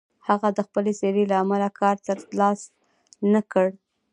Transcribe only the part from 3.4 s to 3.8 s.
کړ.